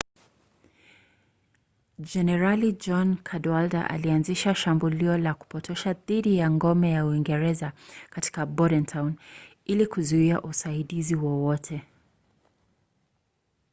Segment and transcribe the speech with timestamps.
[1.99, 7.73] jenerali john cadwalder alianzisha shambulio la kupotosha dhidi ya ngome ya uingereza
[8.09, 9.15] katika bordentown
[9.65, 11.83] ili kuzuia usaidizi wowote